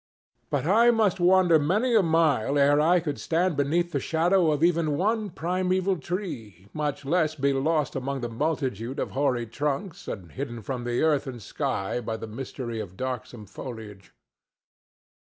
But 0.49 0.65
I 0.65 0.89
must 0.89 1.19
wander 1.19 1.59
many 1.59 1.93
a 1.93 2.01
mile 2.01 2.57
ere 2.57 2.81
I 2.81 2.99
could 2.99 3.19
stand 3.19 3.55
beneath 3.55 3.91
the 3.91 3.99
shadow 3.99 4.49
of 4.49 4.63
even 4.63 4.97
one 4.97 5.29
primeval 5.29 5.97
tree, 5.97 6.65
much 6.73 7.05
less 7.05 7.35
be 7.35 7.53
lost 7.53 7.95
among 7.95 8.21
the 8.21 8.27
multitude 8.27 8.97
of 8.99 9.11
hoary 9.11 9.45
trunks 9.45 10.07
and 10.07 10.31
hidden 10.31 10.63
from 10.63 10.85
the 10.85 11.03
earth 11.03 11.27
and 11.27 11.39
sky 11.39 11.99
by 12.01 12.17
the 12.17 12.25
mystery 12.25 12.79
of 12.79 12.97
darksome 12.97 13.45
foliage. 13.45 14.11